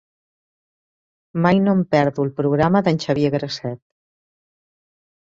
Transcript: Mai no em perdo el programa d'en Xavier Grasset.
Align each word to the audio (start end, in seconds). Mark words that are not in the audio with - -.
Mai 1.43 1.61
no 1.67 1.77
em 1.79 1.85
perdo 1.93 2.27
el 2.29 2.33
programa 2.41 2.85
d'en 2.91 3.01
Xavier 3.07 3.33
Grasset. 3.39 3.83